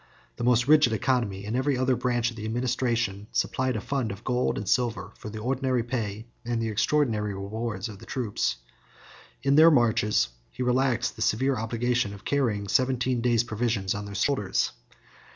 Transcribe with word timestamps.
The 0.37 0.43
most 0.43 0.67
rigid 0.67 0.93
economy 0.93 1.45
in 1.45 1.55
every 1.55 1.77
other 1.77 1.95
branch 1.95 2.31
of 2.31 2.35
the 2.35 2.43
administration 2.45 3.27
supplied 3.31 3.75
a 3.75 3.81
fund 3.81 4.11
of 4.11 4.23
gold 4.23 4.57
and 4.57 4.67
silver 4.67 5.13
for 5.15 5.29
the 5.29 5.37
ordinary 5.37 5.83
pay 5.83 6.25
and 6.43 6.59
the 6.59 6.69
extraordinary 6.69 7.35
rewards 7.35 7.87
of 7.87 7.99
the 7.99 8.07
troops. 8.07 8.55
In 9.43 9.57
their 9.57 9.69
marches 9.69 10.29
he 10.49 10.63
relaxed 10.63 11.15
the 11.17 11.21
severe 11.21 11.55
obligation 11.55 12.15
of 12.15 12.25
carrying 12.25 12.67
seventeen 12.67 13.21
days' 13.21 13.43
provision 13.43 13.85
on 13.93 14.05
their 14.05 14.15
shoulders. 14.15 14.71